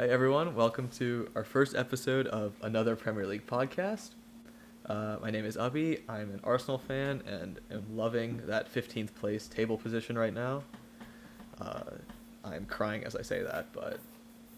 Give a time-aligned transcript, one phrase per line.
[0.00, 0.54] Hi, everyone.
[0.54, 4.12] Welcome to our first episode of another Premier League podcast.
[4.86, 6.00] Uh, my name is Abhi.
[6.08, 10.62] I'm an Arsenal fan and am loving that 15th place table position right now.
[11.60, 11.82] Uh,
[12.42, 14.00] I'm crying as I say that, but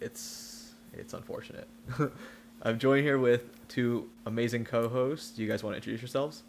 [0.01, 1.67] it's it's unfortunate.
[2.63, 5.31] I'm joined here with two amazing co-hosts.
[5.31, 6.45] Do you guys want to introduce yourselves?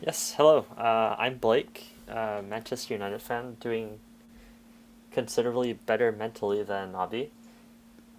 [0.00, 0.64] Yes, hello.
[0.76, 3.98] Uh, I'm Blake, Manchester United fan, doing
[5.10, 7.30] considerably better mentally than Abhi.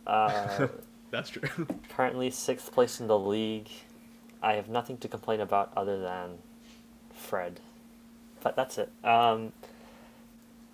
[0.09, 0.67] Uh,
[1.11, 1.67] That's true.
[1.89, 3.69] currently sixth place in the league.
[4.41, 6.37] I have nothing to complain about other than
[7.13, 7.59] Fred.
[8.41, 8.89] But that's it.
[9.03, 9.51] Um,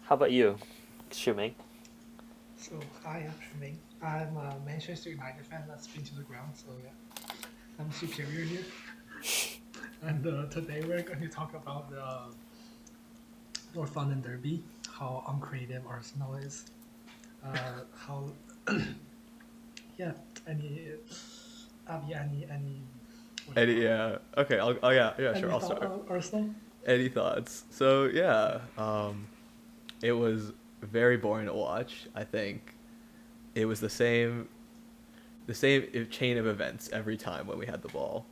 [0.04, 0.58] how about you,
[1.10, 1.54] Shuming?
[2.58, 3.76] So hi, I'm Shuming.
[4.04, 7.26] I'm a Manchester United fan that's been to the ground, so yeah,
[7.80, 8.66] I'm superior here.
[10.02, 12.26] And uh, today we're going to talk about the
[13.74, 16.66] North London Derby, how uncreative Arsenal is,
[17.44, 18.26] uh, how
[19.98, 20.12] yeah,
[20.48, 20.90] any
[22.16, 22.82] any any.
[23.46, 23.84] what do you Eddie, call it?
[23.84, 24.18] yeah.
[24.42, 24.60] Okay.
[24.60, 24.78] I'll.
[24.84, 25.14] Oh yeah.
[25.18, 25.30] Yeah.
[25.32, 25.52] Any Sure.
[25.52, 25.92] I'll start.
[26.10, 26.50] Arsenal.
[26.86, 27.64] Any thoughts?
[27.72, 29.28] So yeah, um,
[30.02, 32.08] it was very boring to watch.
[32.16, 32.76] I think
[33.56, 34.48] it was the same,
[35.48, 38.26] the same chain of events every time when we had the ball.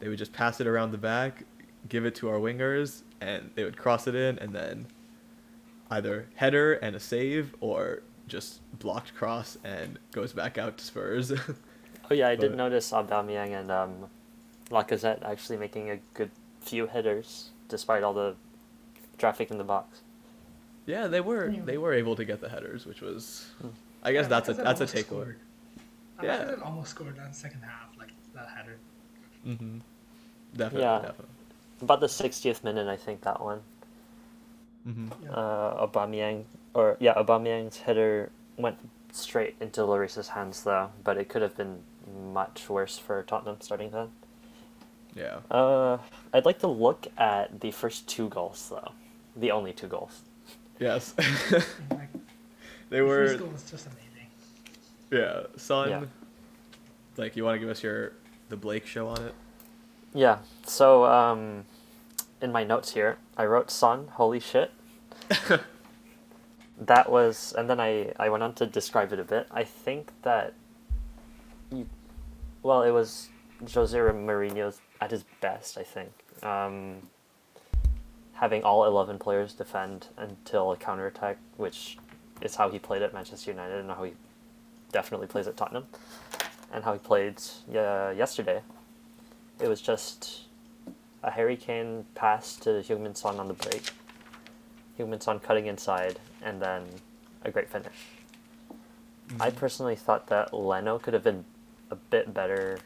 [0.00, 1.44] They would just pass it around the back,
[1.88, 4.86] give it to our wingers, and they would cross it in, and then
[5.90, 11.32] either header and a save, or just blocked cross and goes back out to Spurs.
[12.10, 13.94] Oh yeah, I did notice Aubameyang and um,
[14.70, 18.34] Lacazette actually making a good few headers despite all the
[19.18, 20.00] traffic in the box.
[20.86, 21.62] yeah, they were Yeah.
[21.64, 23.68] they were able to get the headers, which was, Hmm.
[24.02, 25.00] I guess Yeah, that's a that's a takeaway.
[25.06, 25.38] scored.
[26.22, 26.38] Yeah.
[26.44, 28.76] Lacazette almost scored that second half, like that header.
[29.46, 29.78] Mm-hmm.
[30.56, 30.98] Definitely, Yeah.
[31.00, 31.26] definitely.
[31.82, 33.60] About the 60th minute, I think that one.
[34.86, 35.08] Mm-hmm.
[35.24, 35.30] Yeah.
[35.30, 36.44] Uh, Aubameyang,
[36.74, 38.76] or yeah, Aubameyang's header went
[39.12, 41.78] straight into Lloris's hands though, but it could have been
[42.32, 44.08] much worse for Tottenham starting then.
[45.14, 45.38] Yeah.
[45.50, 45.98] Uh,
[46.32, 48.92] I'd like to look at the first two goals though,
[49.36, 50.22] the only two goals.
[50.78, 51.14] Yes.
[52.90, 53.26] They the were.
[53.26, 54.28] first goal was just amazing.
[55.10, 55.42] Yeah.
[55.56, 55.88] Son.
[55.90, 56.04] Yeah.
[57.16, 58.12] Like, you want to give us your
[58.50, 59.34] the Blake show on it?
[60.12, 60.38] Yeah.
[60.66, 61.64] So um,
[62.40, 64.70] in my notes here, I wrote "Son, holy shit."
[66.78, 69.46] that was, and then I I went on to describe it a bit.
[69.50, 70.54] I think that,
[71.70, 71.86] you,
[72.62, 73.28] well, it was
[73.72, 75.78] Jose Mourinho's at his best.
[75.78, 76.12] I think.
[76.42, 76.96] Um,
[78.34, 81.98] having all eleven players defend until a counterattack, which
[82.42, 84.12] is how he played at Manchester United and how he
[84.90, 85.86] definitely plays at Tottenham,
[86.72, 88.60] and how he played yeah, yesterday.
[89.60, 90.42] It was just
[91.22, 93.92] a Harry Kane pass to Heung-Min on the break.
[94.98, 96.84] Heung-Min Son cutting inside, and then
[97.44, 97.92] a great finish.
[99.40, 99.56] I Mm-hmm.
[99.58, 101.44] personally thought that Leno could have been
[101.90, 102.78] a bit better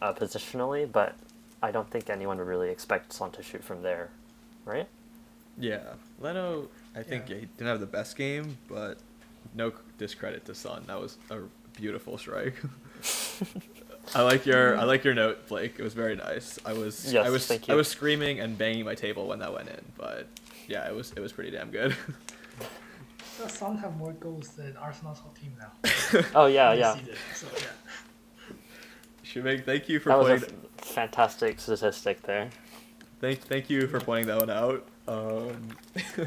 [0.00, 1.14] uh, positionally, but
[1.62, 4.08] I don't think anyone would really expect Son to shoot from there,
[4.64, 4.88] right?
[5.58, 5.80] Yeah.
[6.18, 7.34] Leno, I think Yeah.
[7.34, 8.98] yeah, he didn't have the best game, but
[9.54, 10.82] no discredit to Son.
[10.86, 11.40] That was a
[11.78, 12.56] beautiful strike.
[14.14, 15.74] I like your I like your note, Blake.
[15.78, 16.58] It was very nice.
[16.64, 19.68] I was I was thank I was screaming and banging my table when that went
[19.68, 20.26] in, but
[20.68, 21.96] yeah, it was it was pretty damn good.
[23.40, 25.72] The Son have more goals than Arsenal's whole team now.
[26.34, 26.94] Oh yeah, yeah.
[26.94, 28.54] season, So yeah.
[29.24, 30.66] Shumik, thank you for That was a pointing.
[30.78, 32.50] f- fantastic statistic there.
[33.20, 34.86] Thank, thank you for pointing that one out.
[35.08, 35.68] Um,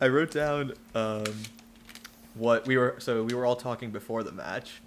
[0.00, 1.24] I wrote down um,
[2.34, 2.96] what we were.
[2.98, 4.80] So we were all talking before the match,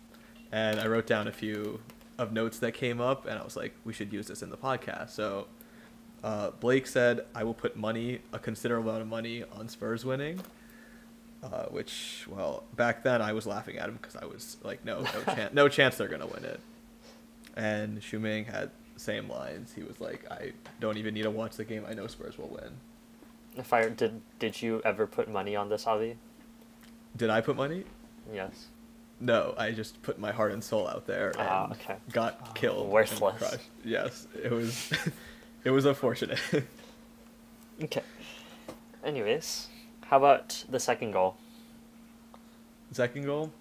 [0.52, 1.80] and I wrote down a few
[2.18, 4.58] of notes that came up, and I was like, we should use this in the
[4.58, 5.12] podcast.
[5.12, 5.48] So
[6.24, 10.40] uh, Blake said, I will put money, a considerable amount of money, on Spurs winning.
[11.42, 15.02] Uh, which, well, back then I was laughing at him because I was like, no,
[15.02, 16.60] no chance, no chance they're gonna win it.
[17.56, 19.72] And Shuming had the same lines.
[19.74, 21.86] He was like, I don't even need to watch the game.
[21.88, 22.72] I know Spurs will win.
[23.56, 26.18] If I did, did you ever put money on this, Avi?
[27.16, 27.86] Did I put money?
[28.34, 28.68] Yes.
[29.22, 31.96] No, I just put my heart and soul out there and Ah, okay.
[32.12, 32.52] got Ah.
[32.54, 32.84] killed.
[32.84, 33.58] and Worthless.
[33.84, 34.92] Yes, it was.
[35.64, 36.40] it was unfortunate.
[37.82, 38.04] Okay.
[39.06, 39.68] Anyways,
[40.08, 41.38] how about the second goal?
[42.92, 43.52] Second goal.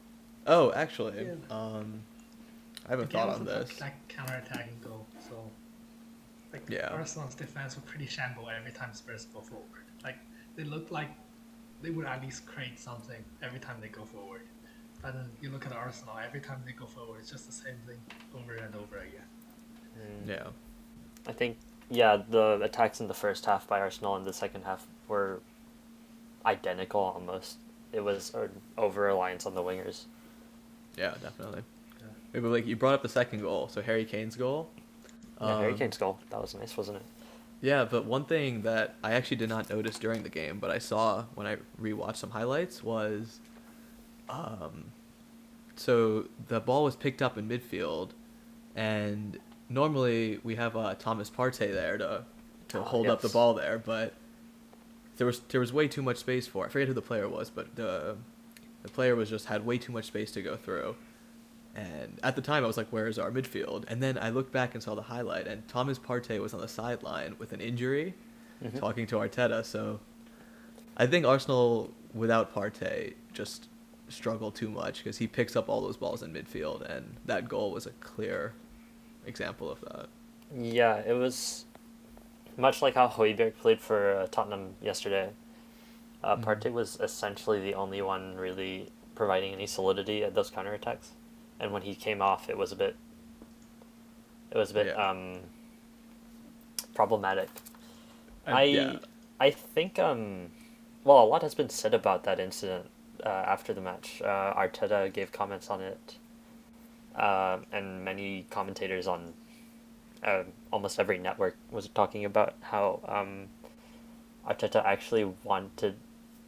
[0.44, 1.34] Oh, actually, Yeah.
[1.56, 2.02] um,
[2.84, 3.80] I haven't thought on this.
[3.80, 5.06] Like counter-attacking goal.
[5.28, 5.48] So,
[6.52, 6.88] like Yeah.
[6.88, 9.84] Arsenal's defense was pretty shamble every time Spurs go forward.
[10.02, 10.16] Like
[10.56, 11.10] they look like
[11.82, 14.42] they would at least create something every time they go forward.
[15.00, 17.76] But then you look at Arsenal, every time they go forward, it's just the same
[17.86, 18.00] thing
[18.34, 19.28] over and over again.
[19.96, 20.46] Mm, Yeah.
[21.28, 21.56] I think
[21.90, 25.40] yeah, the attacks in the first half by Arsenal and the second half were
[26.44, 27.58] identical almost.
[27.92, 30.04] It was an over reliance on the wingers.
[30.96, 31.62] Yeah, definitely.
[32.00, 32.06] Yeah.
[32.32, 34.68] Maybe like you brought up the second goal, so Harry Kane's goal.
[35.40, 36.18] Yeah, Harry Um, Kane's goal.
[36.30, 37.04] That was nice, wasn't it?
[37.60, 40.78] Yeah, but one thing that I actually did not notice during the game, but I
[40.78, 43.40] saw when I rewatched some highlights was,
[44.28, 44.92] um,
[45.74, 48.10] so the ball was picked up in midfield,
[48.76, 49.38] and
[49.68, 52.24] normally we have uh, Thomas Partey there to
[52.68, 54.14] to Ah, hold up the ball there, but
[55.16, 56.66] there was there was way too much space for.
[56.66, 58.16] I forget who the player was, but the
[58.82, 60.96] the player was just had way too much space to go through.
[61.74, 64.74] And at the time, I was like, "Where's our midfield?" And then I looked back
[64.74, 68.14] and saw the highlight, and Thomas Partey was on the sideline with an injury,
[68.62, 68.78] Mhm.
[68.80, 69.64] talking to Arteta.
[69.64, 70.00] So
[70.96, 73.68] I think Arsenal without Partey just
[74.08, 77.70] struggle too much because he picks up all those balls in midfield, and that goal
[77.70, 78.54] was a clear
[79.28, 80.08] example of that.
[80.56, 81.64] Yeah, it was
[82.56, 85.30] much like how Højbjerg played for uh, Tottenham yesterday.
[86.24, 86.44] Uh, Mhm.
[86.44, 91.10] Partey was essentially the only one really providing any solidity at those counterattacks,
[91.60, 92.96] and when he came off, it was a bit.
[94.50, 95.10] It was a bit Yeah.
[95.10, 95.40] um.
[96.94, 97.48] Problematic.
[98.46, 98.98] And- I yeah.
[99.40, 100.50] I think um,
[101.04, 102.86] well, a lot has been said about that incident
[103.24, 104.20] uh, after the match.
[104.22, 106.16] Uh, Arteta gave comments on it,
[107.18, 109.32] um, and many commentators on
[110.22, 110.42] uh,
[110.72, 113.46] almost every network was talking about how um,
[114.48, 115.96] Arteta actually wanted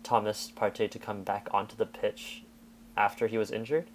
[0.02, 2.42] Thomas Partey to come back onto the pitch
[2.96, 3.86] after he was injured.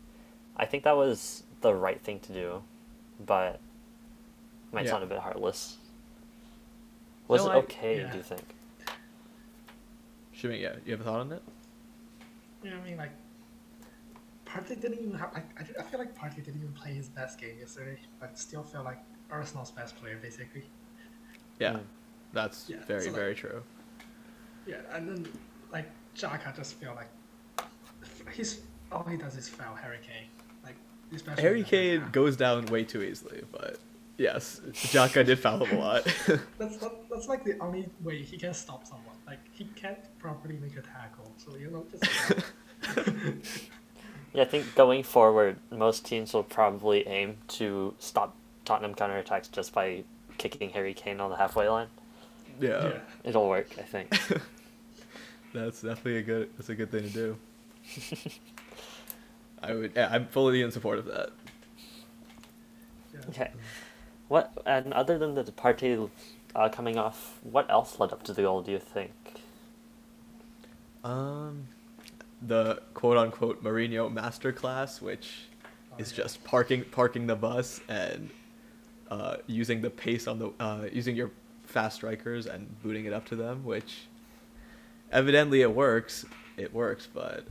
[0.56, 2.64] I think that was the right thing to do,
[3.26, 3.60] but
[4.72, 4.92] might Yeah.
[4.92, 5.78] sound a bit heartless.
[7.28, 7.98] Was No, it I- okay?
[8.02, 8.12] yeah.
[8.12, 8.56] Do you think?
[10.32, 11.42] Shimmy, yeah, you have a thought on it?
[12.64, 12.98] You know what I mean?
[12.98, 13.12] Like,
[14.56, 15.34] Partey didn't even have.
[15.34, 18.64] Like, I, I feel like Partey didn't even play his best game yesterday, but still
[18.64, 19.00] felt like
[19.30, 20.64] Arsenal's best player, basically.
[21.60, 21.80] Yeah, Mm.
[22.34, 23.64] that's Yeah, very so, like- very true.
[24.68, 25.28] Yeah, and then
[25.72, 27.10] like Xhaka just feel like
[28.34, 28.62] he's
[28.92, 30.28] all he does is foul Harry Kane.
[30.64, 30.76] Like
[31.14, 32.12] especially Harry in the first Kane half.
[32.12, 33.78] goes down way too easily, but
[34.18, 36.04] yes, Xhaka did foul him a lot.
[36.58, 39.16] That's that, that's like the only way he can stop someone.
[39.28, 42.06] Like he can't properly make a tackle, so you know just.
[44.36, 48.36] Yeah, I think going forward, most teams will probably aim to stop
[48.66, 50.04] Tottenham counterattacks just by
[50.38, 51.88] kicking Harry Kane on the halfway line.
[52.60, 53.00] yeah, yeah.
[53.24, 54.10] It'll work, I think.
[55.54, 56.50] that's definitely a good.
[56.58, 57.38] That's a good thing to do.
[59.64, 59.94] I would.
[59.96, 61.30] Yeah, I'm fully in support of that.
[63.14, 63.20] yeah.
[63.30, 63.52] Okay.
[64.28, 66.10] What and other than the Partey
[66.56, 68.62] uh, coming off, what else led up to the goal?
[68.62, 69.14] Do you think?
[71.04, 71.68] Um,
[72.42, 75.48] the quote unquote Mourinho masterclass, which
[75.92, 76.24] Oh, is yeah.
[76.24, 78.30] just parking parking the bus and
[79.10, 81.32] uh, using the pace on the uh, using your
[81.64, 84.08] fast strikers and booting it up to them, which
[85.12, 86.26] evidently it works.
[86.58, 87.46] It works, but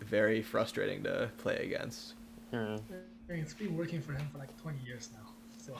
[0.00, 2.14] very frustrating to play against.
[2.50, 2.76] Hmm.
[3.28, 5.74] It's been working for him for like 20 years now.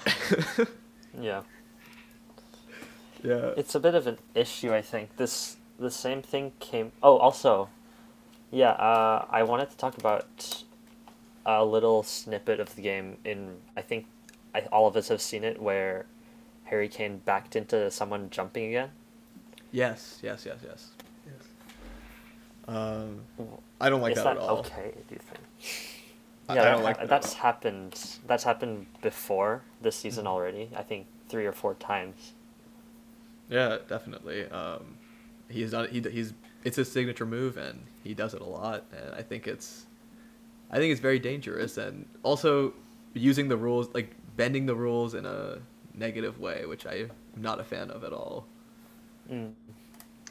[0.57, 0.67] So
[1.21, 1.43] Yeah,
[3.23, 3.53] Yeah.
[3.57, 4.73] it's a bit of an issue.
[4.75, 6.93] I think this the same thing came.
[7.03, 7.69] Oh, also,
[8.53, 8.71] yeah.
[8.71, 10.63] Uh, I wanted to talk about
[11.45, 13.17] a little snippet of the game.
[13.25, 14.07] In I think,
[14.55, 16.07] I, all of us have seen it where
[16.65, 18.91] Harry Kane backed into someone jumping again.
[19.73, 20.91] yes, yes, yes, yes.
[21.27, 21.49] yes.
[22.69, 23.21] Um,
[23.81, 24.59] I don't like Is that, that at all.
[24.59, 24.93] okay?
[25.09, 25.41] Do you think?
[26.49, 28.19] I- Yeah, I that don't like that that's happened.
[28.27, 30.29] That's happened before this season Mhm.
[30.29, 30.71] already.
[30.77, 32.33] I think three or four times.
[33.49, 34.47] Yeah, definitely.
[34.51, 34.99] Um,
[35.49, 35.89] he's done.
[35.89, 38.85] He he's it's his signature move, and he does it a lot.
[38.93, 39.87] And I think it's,
[40.71, 42.73] I think it's very dangerous, and also
[43.15, 45.59] using the rules like bending the rules in a
[45.95, 48.47] negative way, which I'm not a fan of at all.
[49.31, 49.53] Mm.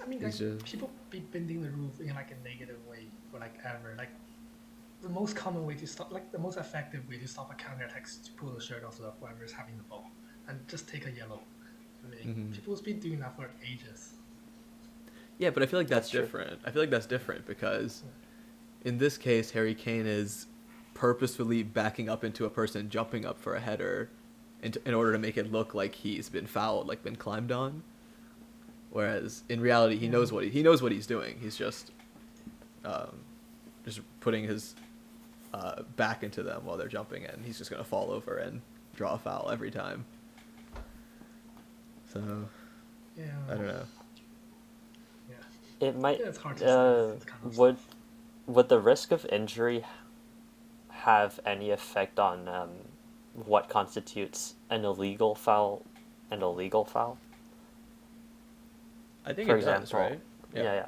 [0.04, 3.40] I mean, like, just- people be bending the rules in like a negative way for
[3.40, 3.94] like ever.
[3.98, 4.10] Like
[5.04, 7.86] the most common way to stop, like the most effective way to stop a counter
[7.86, 10.06] attack is to pull the shirt off of whoever is having the ball
[10.48, 11.42] and just take a yellow.
[12.04, 12.54] I mean, Mhm.
[12.56, 14.14] people's been doing that for ages.
[15.42, 16.62] Yeah, but I feel like that's, That's different.
[16.64, 18.04] I feel like that's different because
[18.86, 20.46] in this case, Harry Kane is
[20.94, 24.12] purposefully backing up into a person jumping up for a header
[24.62, 27.82] in, in order to make it look like he's been fouled, like been climbed on.
[28.92, 31.40] Whereas in reality, he knows what he, he knows what he's doing.
[31.42, 31.90] He's just
[32.86, 33.22] um,
[33.84, 34.76] just putting his
[35.56, 38.62] uh, back into them while they're jumping, and he's just gonna fall over and
[38.96, 40.06] draw a foul every time.
[42.14, 42.48] So
[43.18, 43.26] Yeah.
[43.50, 43.84] I don't know.
[45.82, 45.90] Yeah.
[45.90, 46.20] It might.
[46.20, 46.70] Yeah, it's hard to say.
[46.70, 47.78] Uh, It's kind of would
[48.48, 49.84] would the risk of injury
[50.90, 52.70] have any effect on um,
[53.46, 55.84] what constitutes an illegal foul?
[56.30, 57.18] An illegal foul.
[59.26, 60.20] I think For it does, example, right?
[60.54, 60.64] Yeah.
[60.64, 60.86] yeah,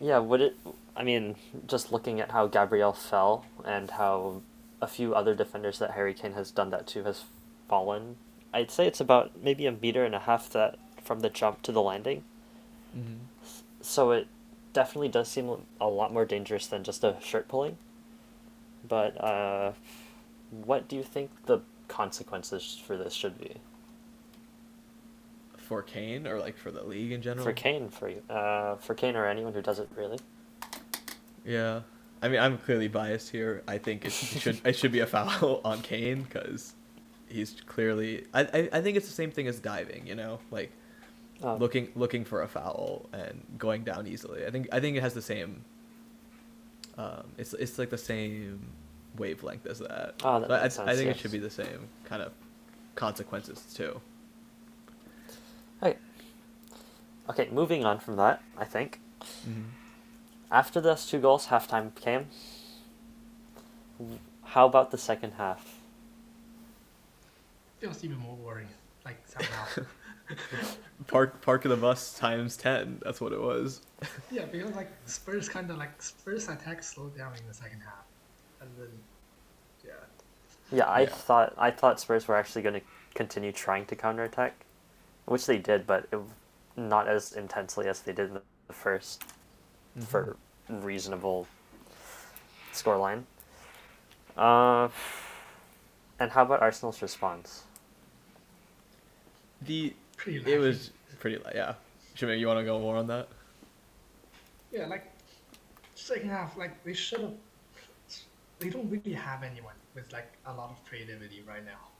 [0.00, 0.56] Yeah, would it?
[0.96, 4.42] I mean, just looking at how Gabriel fell and how
[4.80, 7.24] a few other defenders that Harry Kane has done that to has
[7.68, 8.16] fallen.
[8.52, 11.72] I'd say it's about maybe a meter and a half that from the jump to
[11.72, 12.24] the landing.
[12.96, 13.14] Mm-hmm.
[13.82, 14.28] So it
[14.72, 17.76] definitely does seem a lot more dangerous than just a shirt pulling.
[18.88, 19.72] But uh,
[20.50, 23.56] what do you think the consequences for this should be?
[25.56, 27.44] For Kane or like for the league in general?
[27.44, 30.18] For Kane, for you, uh, for Kane or anyone who does it really.
[31.44, 31.80] Yeah.
[32.20, 33.62] I mean, I'm clearly biased here.
[33.66, 36.74] I think it should it should be a foul on Kane because
[37.28, 38.26] he's clearly.
[38.32, 40.06] I, I I think it's the same thing as diving.
[40.06, 40.72] You know, like
[41.42, 44.46] Um, looking looking for a foul and going down easily.
[44.46, 45.64] I think I think it has the same.
[46.98, 48.60] Um, it's it's like the same
[49.16, 50.14] wavelength as that.
[50.22, 51.16] Oh, that So I, makes I sense, think yes.
[51.16, 52.32] it should be the same kind of
[52.94, 54.00] consequences too.
[55.82, 55.96] Okay.
[57.30, 59.00] Okay, moving on from that, I think.
[59.48, 59.62] Mm-hmm.
[60.50, 62.26] After those two goals, halftime came.
[64.44, 65.80] How about the second half?
[67.80, 68.68] It was even more worrying.
[69.04, 69.66] Like somehow.
[71.08, 73.00] Park park of the bus times ten.
[73.04, 73.80] That's what it was.
[74.30, 78.04] yeah, because like Spurs kind of like Spurs attack slowed down in the second half,
[78.60, 78.88] and then
[79.84, 79.92] yeah.
[80.70, 81.08] Yeah, I Yeah.
[81.08, 82.82] thought I thought Spurs were actually going to
[83.14, 84.54] continue trying to counterattack,
[85.26, 86.18] which they did, but it,
[86.76, 89.18] not as intensely as they did in the 1st
[90.06, 90.36] for
[90.68, 91.46] reasonable
[92.72, 93.24] scoreline.
[94.36, 94.88] Uh,
[96.20, 97.64] and how about Arsenal's response?
[99.64, 101.74] the Pretty it was pretty yeah.
[102.14, 103.28] Shimmy, you want to go more on that?
[104.70, 105.10] Yeah, like
[105.96, 107.34] second half, like they should have.
[108.60, 111.90] They don't really have anyone with like a lot of creativity right now,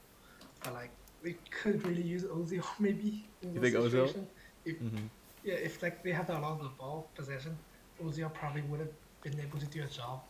[0.63, 4.25] but like they could really use Ozil maybe in You think Ozil?
[4.65, 5.07] If Mm-hmm.
[5.43, 7.57] yeah, if like they had a lot of the ball possession,
[8.01, 10.21] Ozil probably would have been able to do a job,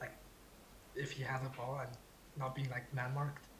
[0.00, 0.14] like
[0.94, 1.90] if he had the ball and
[2.38, 3.51] not being like man marked.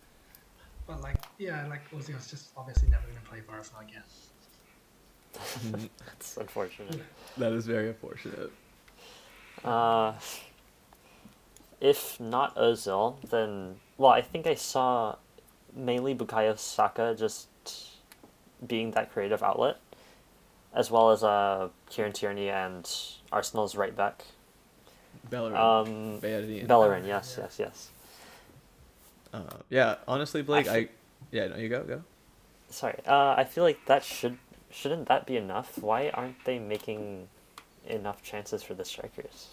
[0.87, 4.03] But like yeah, like Ozil's just obviously never gonna play for Arsenal again.
[6.07, 7.01] That's unfortunate.
[7.39, 8.51] That is very unfortunate.
[9.65, 10.15] Uh,
[11.81, 15.17] if not Ozil, then well, I think I saw
[15.75, 17.49] mainly Bukayo Saka just
[18.67, 19.79] being that creative outlet,
[20.75, 22.89] as well as uh Kieran Tierney and
[23.31, 24.25] Arsenal's right back.
[25.31, 25.57] Bellerin.
[25.57, 26.67] Um, Bellerin.
[26.67, 27.45] Bellerin, yes, Yeah.
[27.45, 27.91] yes, yes.
[29.33, 30.89] Uh, yeah, honestly, Blake, I I,
[31.31, 32.03] yeah, no, you go, go.
[32.69, 34.39] Sorry, uh, I feel like that should
[34.71, 35.79] shouldn't that be enough?
[35.79, 37.29] Why aren't they making
[37.87, 39.49] enough chances for the strikers?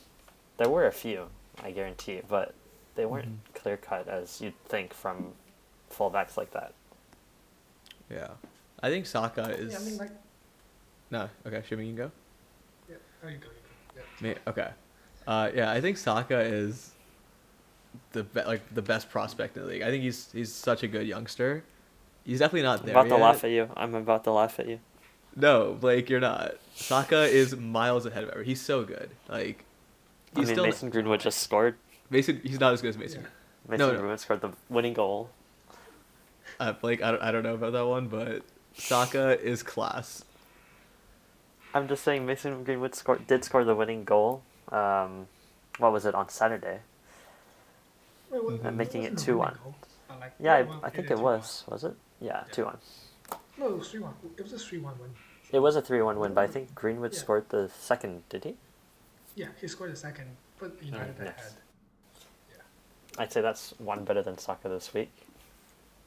[0.58, 1.28] There were a few,
[1.64, 2.54] I guarantee, but
[2.96, 3.54] they weren't Mhm.
[3.62, 5.34] clear cut as you'd think from
[5.92, 6.74] fullbacks like that.
[8.10, 8.32] Yeah,
[8.82, 9.72] I think Saka is.
[9.74, 10.12] Yeah, I mean like
[11.12, 12.12] no, okay, Shimmy, you can go.
[12.90, 13.48] yeah, there you go.
[13.48, 13.54] You
[13.96, 14.02] go.
[14.22, 14.30] Yeah.
[14.34, 14.72] Me, okay.
[15.28, 16.92] Uh, yeah, I think Saka is
[18.12, 19.82] the be- like the best prospect in the league.
[19.82, 21.64] I think he's he's such a good youngster.
[22.24, 23.70] He's definitely not I'm there about to laugh at you.
[23.76, 24.80] I'm about to laugh at you.
[25.36, 26.56] No, Blake, you're not.
[26.76, 28.46] Saka is miles ahead of everyone.
[28.48, 29.12] He's so good.
[29.28, 29.64] Like,
[30.36, 31.76] I he's mean, still Mason Greenwood just scored.
[32.10, 32.42] Mason.
[32.44, 33.22] He's not as good as Mason.
[33.22, 33.28] Yeah.
[33.68, 33.94] Mason no.
[33.96, 35.30] Greenwood scored the winning goal.
[36.60, 38.44] Uh, Blake, I don't, I don't know about that one, but
[38.74, 40.26] Saka is class.
[41.74, 44.42] I'm just saying Mason Greenwood scored did score the winning goal.
[44.72, 45.28] Um,
[45.78, 46.80] what was it on Saturday?
[48.30, 49.38] Wait, what- And making it 2-1.
[49.40, 49.76] winning goal,
[50.08, 51.22] but, like, Yeah, I, I think it 2-1.
[51.22, 51.64] was.
[51.68, 51.96] Was it?
[52.22, 52.54] Yeah, Yeah.
[52.54, 52.78] two one.
[53.58, 54.14] No, it was three one.
[54.38, 55.10] It was a three one win.
[55.52, 57.20] It was a three one win, but I think Greenwood Yeah.
[57.20, 58.28] scored the second.
[58.30, 58.58] Did he?
[59.36, 61.28] Yeah, he scored the second, but United yes.
[61.40, 61.54] ahead.
[63.18, 65.12] I'd say that's one better than Saka this week.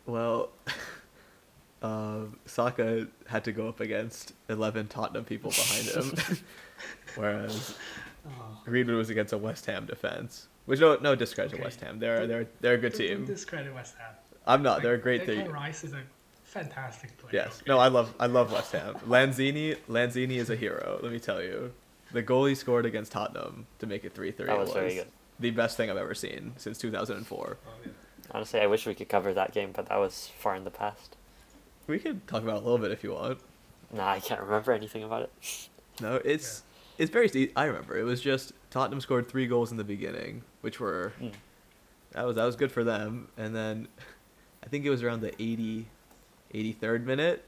[0.07, 0.50] Well,
[1.83, 6.38] um, Saka had to go up against 11 Tottenham people behind him,
[7.17, 7.75] whereas
[8.25, 8.61] Oh.
[8.64, 10.47] Greenwood was against a West Ham defense.
[10.66, 11.62] Which no no discredit Okay.
[11.62, 11.99] West Ham.
[11.99, 13.16] They're they're they're a good Don't- team.
[13.19, 14.14] Don't discredit West Ham.
[14.47, 14.75] I'm not.
[14.75, 15.52] Like, They're a great Declan team.
[15.52, 16.00] Rice is a
[16.45, 17.31] fantastic player.
[17.45, 17.61] Yes.
[17.62, 17.64] okay?
[17.69, 18.95] No, I love I love West Ham.
[19.07, 20.99] Lanzini Lanzini is a hero.
[21.02, 21.73] Let me tell you,
[22.12, 25.07] the goal he scored against Tottenham to make it three three That was very good.
[25.40, 27.57] the best thing I've ever seen since 2004.
[27.66, 27.90] Oh, yeah.
[28.31, 31.16] Honestly, I wish we could cover that game, but that was far in the past.
[31.87, 33.38] We could talk about it a little bit if you want.
[33.92, 35.69] Nah, I can't remember anything about it.
[36.00, 36.62] No, it's
[36.99, 37.50] it's very.
[37.56, 41.32] I remember it was just Tottenham scored three goals in the beginning, which were Mm.
[42.12, 43.88] that was that was good for them, and then
[44.64, 45.87] I think it was around the 80,
[46.54, 47.44] 83rd minute.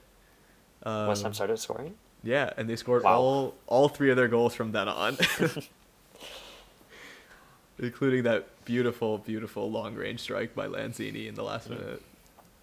[0.82, 1.94] Um, West Ham started scoring.
[2.22, 3.20] Yeah, and they scored Wow.
[3.20, 5.16] all all three of their goals from then on,
[7.78, 11.78] including that beautiful, beautiful long range strike by Lanzini in the last Mm.
[11.78, 12.02] minute.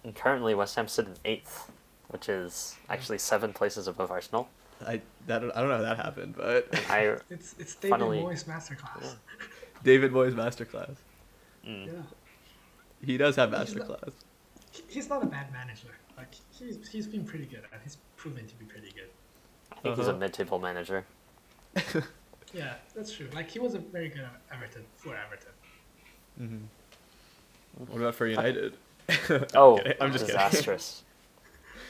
[0.04, 1.70] And currently, West Ham sit in eighth,
[2.08, 4.48] which is actually seven places above Arsenal.
[4.86, 8.44] I that I don't know how that happened, but I It's it's David Funnily- Moyes
[8.44, 9.02] masterclass.
[9.02, 9.10] Yeah.
[9.84, 10.96] David Moyes masterclass.
[11.66, 11.92] mm, Yeah.
[13.04, 14.12] He does have He's not- masterclass.
[14.70, 15.88] He- He's not a bad manager.
[16.16, 19.08] Like he's he's been pretty good and he's proven to be pretty good.
[19.72, 20.18] I think he's a Uh-huh.
[20.18, 21.04] mid-table manager.
[22.54, 23.28] Yeah, that's true.
[23.32, 25.52] Like he was a very good at Everton for Everton.
[26.36, 28.74] hmm What about for United?
[29.54, 29.78] Oh.
[30.00, 30.40] I'm just kidding.
[30.40, 31.02] disastrous.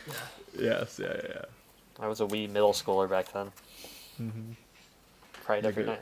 [0.06, 0.12] Yeah.
[0.58, 1.44] yes, yeah, yeah, yeah.
[2.00, 3.52] I was a wee middle schooler back then.
[4.20, 4.52] Mm-hmm.
[5.44, 6.00] Cried every night.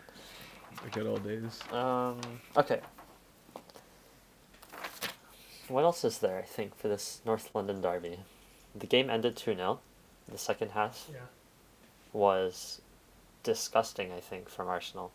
[0.84, 1.60] The good old days.
[1.72, 2.20] Um,
[2.56, 2.80] okay.
[5.68, 8.18] What else is there, I think, for this North London derby?
[8.74, 9.80] The game ended 2 0.
[10.28, 11.18] The second half Yeah.
[12.12, 12.80] was
[13.42, 15.12] disgusting, I think, from Arsenal.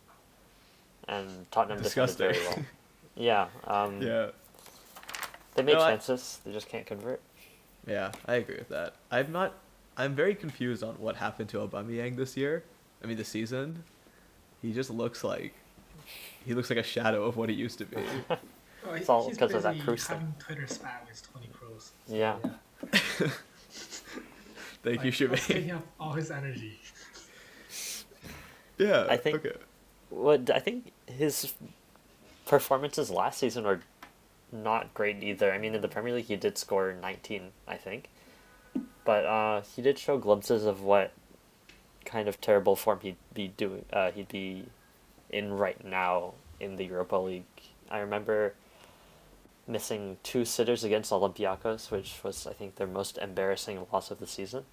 [1.08, 2.40] And Tottenham defended very well.
[2.40, 2.66] Disgusting.
[3.18, 4.32] Yeah, um, Yeah,
[5.54, 7.22] they made No, I- chances, they just can't convert.
[7.88, 8.96] yeah, I agree with that.
[9.10, 9.54] I'm not.
[9.98, 12.64] I'm very confused on what happened to Aubameyang this year.
[13.04, 13.84] I mean, this season.
[14.62, 15.54] He just looks like.
[16.46, 17.98] He looks like a shadow of what he used to be.
[18.88, 20.18] Oh, It's all because of that busy Cruz thing.
[20.20, 21.90] having Twitter spat with Toni Kroos.
[22.06, 22.38] So, Yeah.
[24.84, 25.30] Thank you, Like, Shimei.
[25.32, 26.80] that's taking up all his energy.
[28.78, 29.56] Yeah, I think- Okay.
[30.10, 31.54] What I think his
[32.46, 33.80] performances last season were
[34.52, 35.52] not great either.
[35.52, 38.10] I mean, in the Premier League, he did score 19, I think,
[39.04, 41.12] but uh, he did show glimpses of what
[42.06, 43.86] kind of terrible form he'd be doing.
[43.92, 44.66] Uh, he'd be
[45.30, 47.46] in right now in the Europa League.
[47.90, 48.54] I remember
[49.68, 54.28] missing two sitters against Olympiacos, which was I think their most embarrassing loss of the
[54.28, 54.66] season.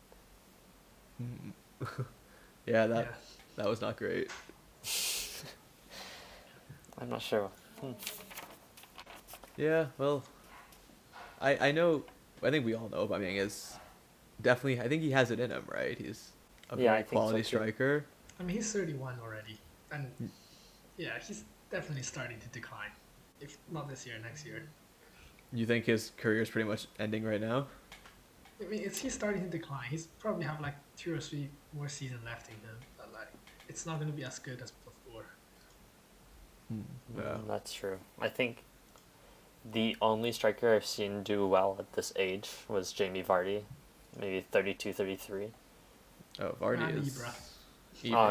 [1.21, 1.53] Mm.
[2.67, 3.13] yeah, that yeah.
[3.57, 4.31] that was not great.
[6.99, 7.51] I'm not sure.
[7.81, 7.93] Hmm.
[9.57, 10.23] Yeah, well,
[11.41, 12.05] I I know.
[12.43, 13.77] I think we all know Aubameyang is
[14.43, 14.81] definitely.
[14.81, 15.97] I think he has it in him, right?
[15.99, 16.33] He's
[16.71, 17.45] a Yeah, very think so quality too.
[17.45, 18.05] striker.
[18.39, 19.59] I mean, he's 31 already,
[19.91, 20.29] and Mm.
[20.97, 22.91] yeah, he's definitely starting to decline.
[23.41, 24.69] If not this year, next year.
[25.53, 27.69] You think his career is pretty much ending right now?
[28.61, 29.85] I mean, it's he's starting to decline.
[29.91, 33.29] He's probably have like two or three more seasons left in him, but like,
[33.69, 35.27] it's not gonna be as good as before.
[36.71, 36.77] Yeah.
[37.23, 37.99] Mm, that's true.
[38.21, 38.65] I think
[39.65, 43.65] the only striker I've seen do well at this age was Jamie Vardy,
[44.19, 45.49] maybe 32, 33.
[46.41, 47.19] Oh, Vardy And is.
[47.19, 47.29] Ibra.
[47.29, 47.33] uh,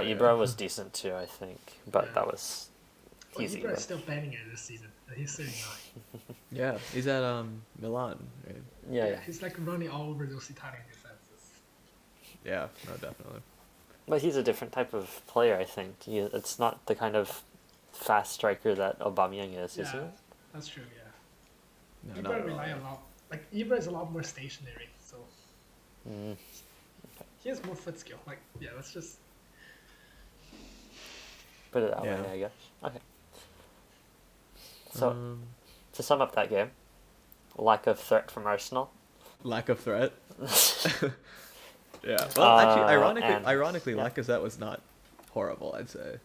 [0.01, 0.15] yeah.
[0.15, 2.11] Ibra was decent too, I think, but Yeah.
[2.13, 2.69] that was
[3.35, 3.61] Well, easy.
[3.61, 6.21] Ibra is still banging it this season, and he's 39.
[6.53, 8.27] Yeah, he's at um Milan.
[8.45, 8.55] Right?
[8.89, 9.19] Yeah, yeah.
[9.25, 11.61] He's like running all over those Italian defenses.
[12.43, 13.39] Yeah, no, definitely.
[14.07, 16.03] But he's a different type of player, I think.
[16.03, 17.43] He, it's not the kind of
[17.93, 20.11] fast striker that Aubameyang is, is yeah, it?
[20.53, 20.83] that's true.
[20.93, 22.21] Yeah.
[22.21, 22.99] No, Ibra at rely a lot.
[23.29, 24.89] Like Ibra is a lot more stationary,
[26.03, 26.37] so Mm.
[27.43, 28.17] he has more foot skill.
[28.27, 29.17] Like yeah, that's just
[31.71, 32.21] Put it that Yeah.
[32.21, 32.51] way, I guess.
[32.83, 32.99] Okay.
[34.93, 35.43] So, Um,
[35.93, 36.71] to sum up that game,
[37.55, 38.91] lack of threat from Arsenal.
[39.43, 40.11] lack of threat.
[42.03, 42.27] yeah.
[42.35, 44.09] Well, actually, Uh, ironically, and- ironically, yeah.
[44.09, 44.81] Lacazette was not
[45.31, 45.73] horrible.
[45.75, 46.19] I'd say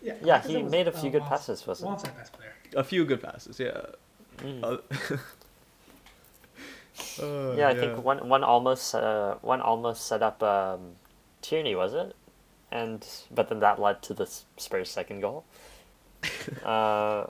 [0.00, 0.14] yeah.
[0.22, 2.54] Yeah, Lacazette he was, made a uh, few good Wolves- passes, wasn't Wolves' best player.
[2.76, 3.58] a few good passes.
[3.58, 3.86] Yeah.
[4.38, 4.62] Mm.
[4.62, 5.16] Uh,
[7.22, 10.96] uh, yeah, I think one one almost uh, one almost set up um,
[11.42, 12.14] Tierney, was it?
[12.70, 15.44] And but then that led to the Spurs' second goal.
[16.64, 17.26] uh,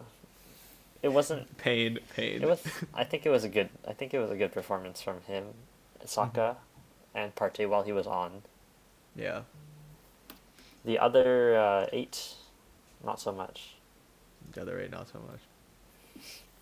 [1.03, 1.57] it wasn't.
[1.59, 2.43] pain, pain.
[2.43, 2.63] It was.
[2.95, 3.69] I think it was a good.
[3.87, 5.47] I think it was a good performance from him,
[6.05, 6.57] Saka,
[7.15, 8.43] and Partey while he was on.
[9.15, 9.43] Yeah.
[10.85, 12.35] The other uh, eight,
[13.05, 13.75] not so much.
[14.53, 15.41] The other eight, not so much.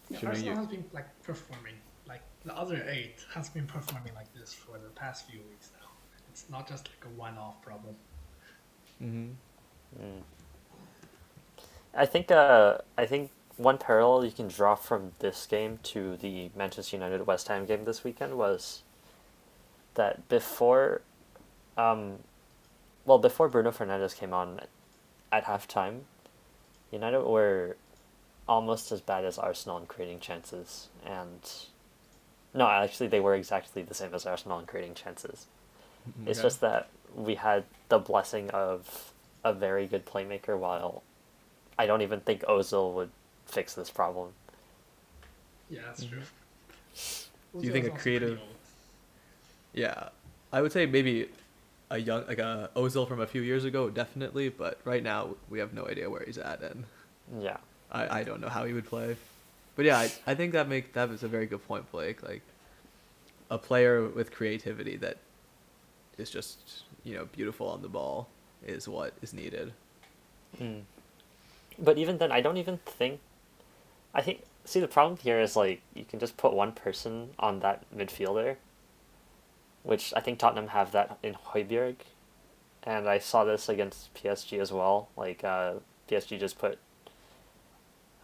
[0.09, 1.75] Yeah, Should Arsenal u- has been like performing.
[2.45, 5.89] Like the other eight has been performing like this for the past few weeks now.
[6.31, 7.95] It's not just like a one-off problem.
[9.03, 10.03] Mm-hmm.
[10.03, 10.23] Mm.
[11.95, 12.31] I think.
[12.31, 17.27] Uh, I think one parallel you can draw from this game to the Manchester United
[17.27, 18.83] West Ham game this weekend was
[19.95, 21.03] that before,
[21.79, 22.19] um,
[23.05, 24.61] well, before Bruno Fernandes came on
[25.31, 26.01] at halftime,
[26.91, 27.77] United were
[28.49, 31.41] almost as bad as Arsenal in creating chances, and
[32.55, 35.47] no, actually, they were exactly the same as Arsenal in creating chances.
[36.27, 39.13] It's just that we had the blessing of
[39.43, 41.03] a very good playmaker, while
[41.79, 43.11] I don't even think Ozil would
[43.47, 44.33] fix this problem.
[45.71, 46.19] Yeah, that's true.
[46.95, 47.61] Mm-hmm.
[47.61, 48.41] Do you think a creative-
[49.73, 50.11] Yeah,
[50.53, 51.29] I would say maybe
[51.91, 54.49] a young like a Ozil from a few years ago, definitely.
[54.49, 56.85] But right now, we have no idea where he's at, and
[57.41, 57.57] Yeah.
[57.91, 59.17] I, I don't know how he would play.
[59.77, 62.23] But yeah, I, I think that make that was a very good point, Blake.
[62.23, 62.43] Like
[63.51, 65.19] a player with creativity that
[66.17, 68.29] is just you know beautiful on the ball
[68.65, 69.73] is what is needed.
[70.61, 70.83] Mm.
[71.79, 73.21] But even then, I don't even think.
[74.15, 74.43] I think.
[74.65, 78.57] See, the problem here is like you can just put one person on that midfielder,
[79.83, 81.97] which I think Tottenham have that in Højbjerg,
[82.85, 85.09] and I saw this against PSG as well.
[85.17, 85.75] Like uh,
[86.09, 86.79] PSG just put.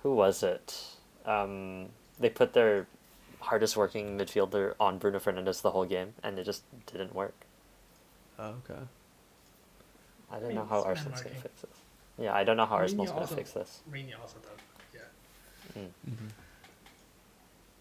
[0.02, 0.96] Who was it?
[1.30, 1.86] Um,
[2.18, 2.86] they put their
[3.40, 7.34] hardest working midfielder on Bruno Fernandes the whole game, and it just didn't work.
[8.38, 8.80] Oh, okay.
[10.30, 11.70] I don't mean, know how Arsenal's gonna fix this.
[12.18, 13.80] Yeah, I don't know how Mourinho Arsenal's gonna also- fix this.
[13.88, 14.50] Rainy also does.
[14.94, 15.82] Yeah.
[15.82, 16.14] Mm.
[16.14, 16.26] hmm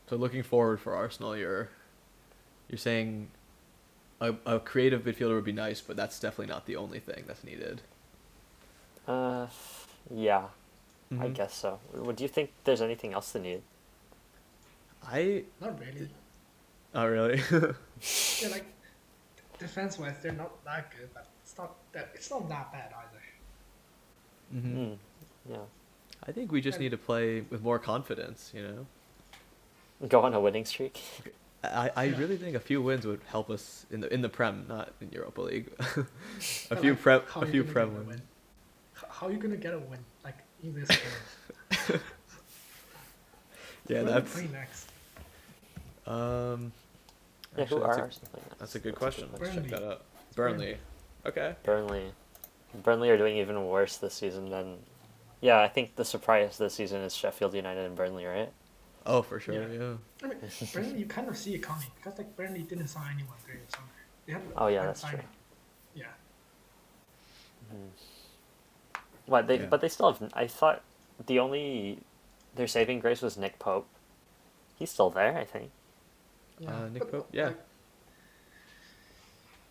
[0.09, 1.69] So looking forward for Arsenal, you're
[2.69, 3.29] you're saying
[4.21, 7.43] a, a creative midfielder would be nice, but that's definitely not the only thing that's
[7.43, 7.81] needed.
[9.07, 9.47] Uh,
[10.13, 10.47] yeah,
[11.11, 11.33] I Mhm.
[11.33, 11.79] guess so.
[11.93, 12.51] What do you think?
[12.63, 13.63] There's anything else to need?
[15.03, 16.09] I Not really.
[16.93, 17.41] oh really.
[18.41, 18.65] Yeah, like
[19.57, 23.23] defense wise, they're not that good, but it's not that it's not that bad either.
[24.61, 24.97] hmm Mm.
[25.49, 25.57] Yeah,
[26.27, 28.51] I think we just And- need to play with more confidence.
[28.53, 28.87] You know.
[30.07, 31.01] go on a winning streak.
[31.63, 34.65] I, I really think a few wins would help us in the in the Prem,
[34.67, 35.71] not in Europa League.
[35.79, 36.05] a
[36.69, 38.07] But, few like, prem a you few gonna Prem wins.
[38.07, 38.21] win?
[39.09, 41.99] How are you gonna get a win like in this game?
[43.87, 44.89] Yeah, Who are we that's playing next.
[46.05, 46.71] um.
[47.57, 48.21] Yeah, actually, who that's are a- next?
[48.59, 49.29] That's a good That's question.
[49.33, 49.69] Let's check Burnley.
[49.71, 50.05] that out.
[50.27, 50.77] It's Burnley.
[51.25, 51.55] Okay.
[51.63, 52.11] Burnley,
[52.83, 54.77] Burnley are doing even worse this season than.
[55.41, 58.51] Yeah, I think the surprise this season is Sheffield United and Burnley, right?
[59.05, 59.55] Oh, for sure.
[59.55, 59.67] Yeah.
[59.79, 59.93] Yeah.
[60.23, 60.37] I mean,
[60.73, 63.71] Burnley, you kind of see it coming because like Burnley didn't sign anyone during the
[63.75, 63.87] summer.
[64.27, 65.09] They had Oh, yeah, had that's true.
[65.11, 65.25] signing.
[65.95, 66.05] Yeah.
[69.29, 69.65] What they Yeah.
[69.67, 70.31] but they still have.
[70.33, 70.81] I thought
[71.25, 71.99] the only
[72.55, 73.87] their saving grace was Nick Pope.
[74.77, 75.69] He's still there, I think.
[76.59, 76.75] yeah.
[76.75, 77.51] Uh, Nick Pope, yeah.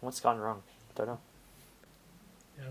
[0.01, 0.63] What's gone wrong?
[0.95, 1.19] Don't know.
[2.59, 2.65] yeah.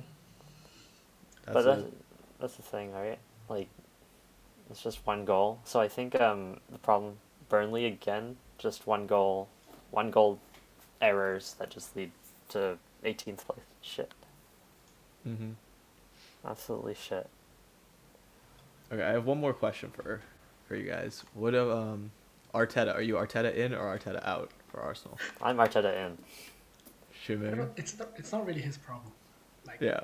[1.46, 1.94] That's but that's, it.
[2.40, 3.20] that's the thing, right?
[3.50, 3.68] Like,
[4.70, 5.60] it's just one goal.
[5.66, 7.18] So I think um the problem
[7.50, 9.50] Burnley again, just one goal,
[9.92, 10.40] one goal
[11.02, 12.12] errors that just lead
[12.50, 13.60] to 18th place.
[13.82, 14.14] Shit,
[15.28, 15.56] Mhm.
[16.46, 17.28] Absolutely shit.
[18.92, 20.22] Okay, I have one more question for
[20.68, 21.24] for you guys.
[21.34, 22.12] What um
[22.54, 22.94] Arteta?
[22.96, 25.18] Are you Arteta in or Arteta out for Arsenal?
[25.42, 26.18] I'm Arteta in.
[26.18, 26.86] I
[27.24, 27.70] Shimmer.
[27.76, 28.10] It's not.
[28.16, 29.12] It's not really his problem.
[29.66, 30.02] Like Yeah.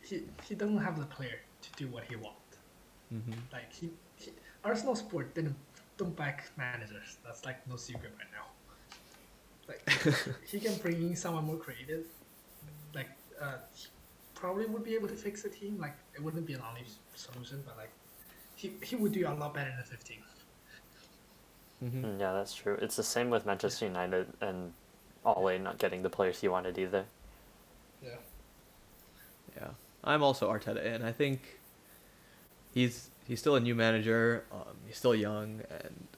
[0.00, 2.56] he he doesn't have the player to do what he wants.
[3.12, 3.34] Mhm.
[3.52, 4.32] Like he, he
[4.64, 5.56] Arsenal sport didn't
[5.98, 7.18] don't back managers.
[7.24, 8.46] That's like no secret right now.
[9.68, 9.82] Like
[10.50, 12.06] he can bring in someone more creative.
[12.94, 13.10] Like
[13.40, 13.86] uh, he
[14.42, 15.78] probably would be able to fix the team.
[15.78, 17.92] Like it wouldn't be an only solution, but like
[18.56, 20.18] he he would do a lot better than 15.
[21.84, 22.02] Mhm.
[22.02, 22.76] Mm, Yeah, that's true.
[22.82, 24.72] It's the same with Manchester United and
[25.24, 27.04] Ole not getting the players he wanted either.
[28.02, 28.18] Yeah.
[29.56, 29.70] Yeah,
[30.02, 31.38] I'm also Arteta and I think
[32.74, 34.44] he's he's still a new manager.
[34.50, 36.08] Um, he's still young, and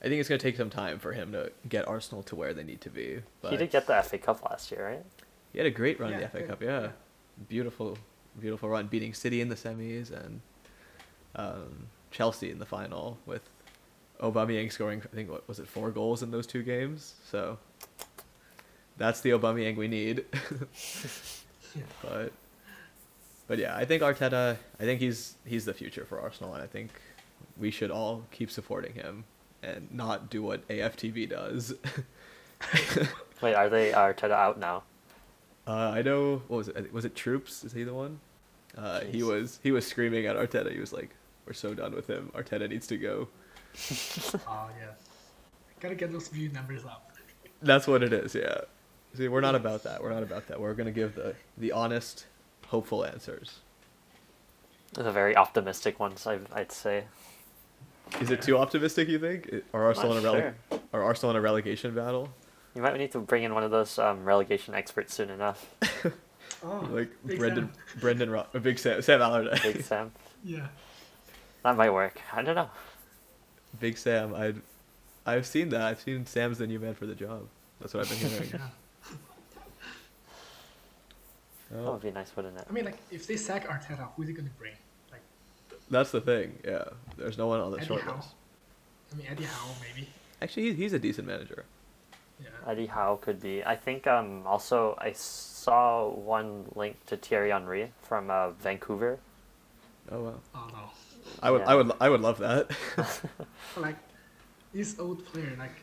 [0.00, 2.64] I think it's gonna take some time for him to get Arsenal to where they
[2.64, 3.20] need to be.
[3.42, 5.04] But He did get the FA Cup last year, right?
[5.52, 6.62] he had a great run in the FA good, Cup.
[6.62, 6.92] Yeah.
[7.38, 7.44] Yeah.
[7.48, 7.98] beautiful,
[8.40, 10.40] beautiful run, beating City in the semis and
[11.36, 13.42] um, Chelsea in the final with
[14.20, 15.02] Aubameyang scoring.
[15.04, 17.14] I think what was it, four goals in those two games.
[17.30, 17.58] So
[18.96, 20.24] that's the Aubameyang we need.
[21.76, 21.82] Yeah.
[22.02, 22.32] but
[23.46, 24.56] but yeah, I think Arteta.
[24.80, 26.90] I think he's he's the future for Arsenal, and I think
[27.58, 29.24] we should all keep supporting him
[29.62, 31.74] and not do what AFTV does.
[33.42, 34.82] Wait, are they Arteta out now?
[35.66, 36.42] Uh, I know.
[36.48, 36.92] What was it?
[36.92, 37.64] Was it Troopz?
[37.64, 38.20] Is he the one?
[38.76, 39.60] Uh, he was.
[39.62, 40.72] He was screaming at Arteta.
[40.72, 41.10] He was like,
[41.46, 42.30] "We're so done with him.
[42.34, 43.28] Arteta needs to go."
[44.46, 44.92] Oh yeah.
[45.80, 47.10] Gotta get those view numbers up.
[47.62, 48.34] That's what it is.
[48.34, 48.60] Yeah.
[49.16, 50.02] See, we're not about that.
[50.02, 50.60] We're not about that.
[50.60, 52.26] We're gonna give the the honest,
[52.68, 53.60] hopeful answers.
[54.92, 57.04] The very optimistic ones, I, I'd say.
[58.20, 59.08] Is it too optimistic?
[59.08, 59.50] You think?
[59.72, 60.34] Are Arsenal in a Not
[60.70, 62.28] rele- Are Arsenal in a relegation battle?
[62.74, 65.66] You might need to bring in one of those um, relegation experts soon enough.
[66.66, 68.00] Oh, Like Big Brendan, Sam.
[68.00, 69.62] Brendan, Ro- Big Sam, Sam Allardyce.
[69.62, 70.12] Big Sam.
[70.42, 70.68] Yeah.
[71.62, 72.18] That might work.
[72.32, 72.70] I don't know.
[73.80, 74.34] Big Sam.
[74.34, 74.54] I,
[75.26, 75.82] I've seen that.
[75.82, 77.48] I've seen Sam's the new man for the job.
[77.80, 78.50] That's what I've been hearing.
[78.54, 78.58] Yeah.
[81.70, 82.66] That Oh, would be nice, wouldn't it?
[82.68, 84.74] I mean, like, if they sack Arteta, who's he gonna bring?
[85.10, 85.22] Like,
[85.90, 86.58] that's the thing.
[86.64, 86.84] Yeah.
[87.18, 88.16] There's no one on the Eddie short Howe.
[88.16, 88.28] list.
[89.12, 90.08] I mean, Eddie Howe maybe.
[90.40, 91.64] Actually, he's, he's a decent manager.
[92.44, 92.70] Yeah.
[92.70, 93.64] Eddie Howe could be.
[93.64, 99.18] I think um also I saw one link to Thierry Henry from uh, Vancouver.
[100.12, 100.34] Oh wow.
[100.54, 100.90] Oh no.
[101.42, 102.70] I would, I would, I would love that.
[103.76, 103.96] Like,
[104.72, 105.76] these old players, like,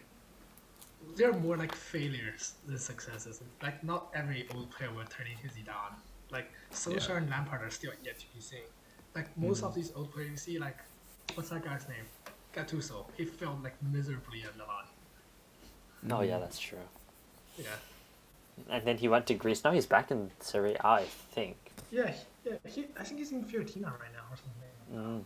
[1.15, 3.41] they're more like failures than successes.
[3.61, 5.95] Like not every old player will turn into Zidane.
[6.31, 8.67] Like Solskjaer and Lampard are still yet to be seen.
[9.15, 10.77] Like most of these old players, you see, like
[11.33, 12.05] what's that guy's name?
[12.55, 13.05] Gattuso.
[13.17, 14.85] He failed like miserably at Milan.
[16.09, 16.77] Oh yeah, that's true.
[17.57, 17.65] Yeah.
[18.69, 19.63] And then he went to Greece.
[19.63, 21.57] Now he's back in Serie A, I think.
[21.91, 22.13] Yeah,
[22.45, 22.53] yeah.
[22.67, 25.25] He, I think he's in Fiorentina right now or something.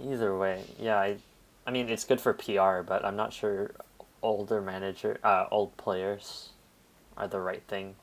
[0.00, 0.12] Mm.
[0.12, 0.96] Either way, yeah.
[0.98, 1.16] I,
[1.66, 3.72] I mean, it's good for PR, but I'm not sure
[4.22, 6.50] older manager, uh, old players,
[7.16, 7.94] are the right thing.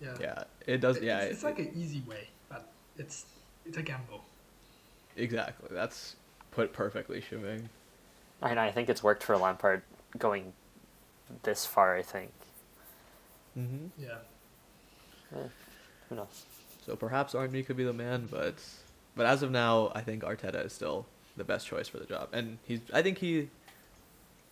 [0.00, 0.14] Yeah.
[0.20, 0.96] Yeah, it does.
[0.98, 2.66] It- Yeah, It's, it's it- like an easy way, but
[2.98, 3.26] it's
[3.64, 4.22] it's a gamble.
[5.16, 5.68] exactly.
[5.72, 6.16] That's
[6.52, 7.68] put perfectly, Shiming.
[8.42, 9.82] And I think it's worked for Lampard
[10.18, 10.52] going
[11.42, 11.96] this far.
[11.96, 12.32] I think.
[13.58, 14.02] Mm-hmm.
[14.02, 14.18] Yeah.
[16.08, 16.44] Who knows?
[16.84, 18.54] So perhaps Army could be the man, but
[19.16, 22.28] but as of now, I think Arteta is still the best choice for the job.
[22.32, 23.48] And he's I think he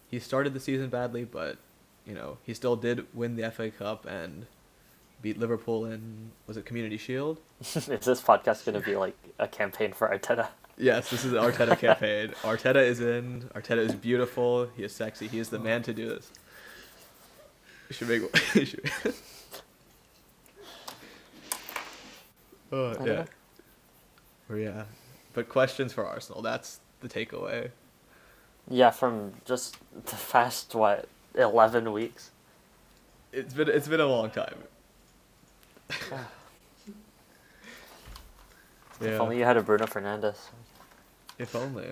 [0.09, 1.59] he started the season badly, but
[2.07, 4.47] you know, he still did win the FA Cup and
[5.23, 7.38] beat Liverpool in was it Community Shield?
[7.61, 10.49] is this podcast going to be like a campaign for Arteta?
[10.77, 12.31] Yes, this is the Arteta campaign.
[12.43, 13.49] Arteta is in.
[13.55, 14.69] Arteta is beautiful.
[14.77, 15.29] He is sexy.
[15.29, 16.31] He is the man to do this.
[17.89, 18.23] We should make.
[18.55, 18.91] we should-
[22.73, 23.25] oh yeah.
[24.49, 24.85] Or yeah,
[25.33, 26.43] but questions for Arsenal.
[26.43, 27.71] That's the takeaway.
[28.69, 32.31] Yeah, from just the past what eleven weeks.
[33.33, 34.57] It's been it's been a long time.
[39.07, 40.37] If only you had a Bruno Fernandes.
[41.38, 41.87] If only.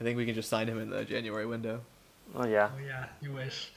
[0.00, 1.80] I think we can just sign him in the January window.
[2.34, 3.06] Oh yeah, Oh yeah.
[3.20, 3.70] You wish.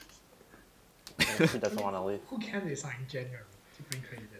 [1.18, 2.20] he doesn't want to leave.
[2.28, 3.42] Who can they sign in January
[3.76, 4.34] to bring creativity?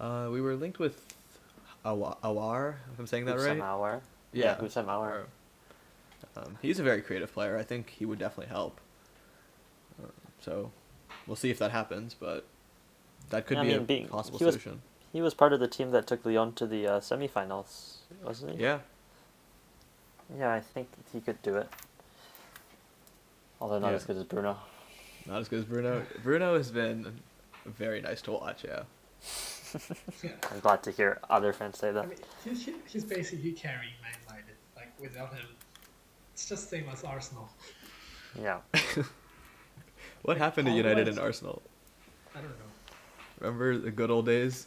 [0.00, 1.14] Uh, we were linked with
[1.84, 3.56] Awa- Awar, if I'm saying that right.
[3.56, 4.00] Houssem Aouar.
[4.32, 5.24] Yeah, Houssem Aouar.
[6.36, 7.58] Um, he's a very creative player.
[7.58, 8.80] I think he would definitely help.
[10.02, 10.06] Uh,
[10.40, 10.70] so,
[11.26, 12.46] we'll see if that happens, but
[13.30, 14.82] that could Yeah, I be mean, a being- possible he was- solution.
[15.12, 18.62] He was part of the team that took Lyon to the uh, semifinals, wasn't he?
[18.62, 18.78] Yeah,
[20.38, 21.68] Yeah, I think he could do it.
[23.60, 23.96] Although not Yeah.
[23.96, 24.56] as good as Bruno.
[25.26, 26.04] not as good as Bruno.
[26.22, 27.20] Bruno has been
[27.66, 28.64] very nice to watch.
[28.64, 28.82] Yeah,
[30.22, 30.30] Yeah.
[30.50, 32.04] I'm glad to hear other fans say that.
[32.04, 32.08] I that.
[32.08, 34.56] mean, he, he, he's basically carrying Man United.
[34.74, 35.46] Like without him,
[36.32, 37.50] it's just same as Arsenal.
[38.40, 38.60] Yeah.
[40.22, 41.62] what happened to United and Arsenal?
[42.34, 42.70] I don't know.
[43.40, 44.66] Remember the good old days?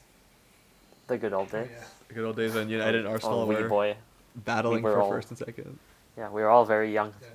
[1.07, 1.69] The good old Oh, days.
[1.71, 1.83] yeah.
[2.07, 3.95] The good old days when United and Arsenal oh, were boy.
[4.35, 5.77] battling were for all- first and second.
[6.17, 7.13] Yeah, we were all very young.
[7.21, 7.27] Yeah.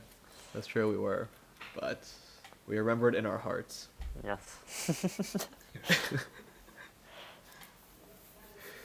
[0.54, 1.28] That's true, we were,
[1.78, 2.02] but
[2.66, 3.88] we remembered in our hearts.
[4.24, 4.56] Yes.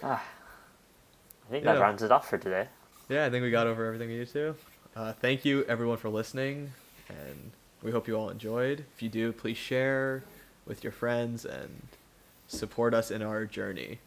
[0.04, 0.24] ah,
[1.48, 2.68] I think that rounds it off for today.
[3.10, 4.56] Yeah, I think we got over everything we need to.
[4.96, 6.72] Uh, thank you everyone for listening,
[7.10, 8.86] and we hope you all enjoyed.
[8.96, 10.24] If you do, please share
[10.66, 11.88] with your friends and
[12.48, 14.00] support us in our journey.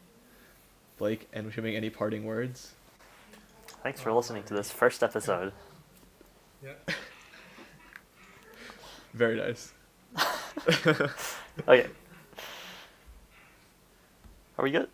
[0.98, 2.72] Blake, and Shuming any parting words?
[3.82, 5.52] Thanks for listening to this first episode.
[6.62, 6.72] Yeah.
[9.14, 9.72] Very nice.
[11.66, 11.88] Okay.
[14.56, 14.88] Are we good?